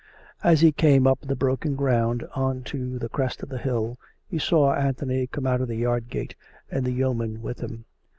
[0.43, 4.39] As he came up the broken ground on to the crest of the hill, he
[4.39, 6.33] saw Anthony come out of the yard gate
[6.71, 7.85] and the yeoman with him.